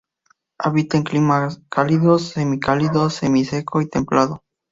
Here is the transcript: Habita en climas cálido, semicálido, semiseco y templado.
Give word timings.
Habita 0.57 0.97
en 0.97 1.03
climas 1.03 1.61
cálido, 1.69 2.17
semicálido, 2.17 3.11
semiseco 3.11 3.81
y 3.83 3.87
templado. 3.87 4.41